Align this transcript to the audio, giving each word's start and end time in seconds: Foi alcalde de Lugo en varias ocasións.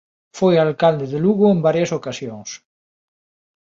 Foi 0.37 0.55
alcalde 0.57 1.05
de 1.13 1.19
Lugo 1.25 1.45
en 1.53 1.59
varias 1.67 1.91
ocasións. 1.99 2.49